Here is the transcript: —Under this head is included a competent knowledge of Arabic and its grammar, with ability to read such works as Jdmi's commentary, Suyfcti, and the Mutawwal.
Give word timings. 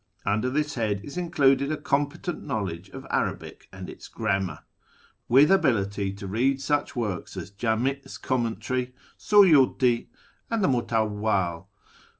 —Under 0.35 0.49
this 0.49 0.73
head 0.73 0.99
is 1.03 1.15
included 1.15 1.71
a 1.71 1.77
competent 1.77 2.43
knowledge 2.43 2.89
of 2.89 3.05
Arabic 3.11 3.67
and 3.71 3.87
its 3.87 4.07
grammar, 4.07 4.61
with 5.29 5.51
ability 5.51 6.11
to 6.13 6.25
read 6.25 6.59
such 6.59 6.95
works 6.95 7.37
as 7.37 7.51
Jdmi's 7.51 8.17
commentary, 8.17 8.95
Suyfcti, 9.19 10.07
and 10.49 10.63
the 10.63 10.67
Mutawwal. 10.67 11.67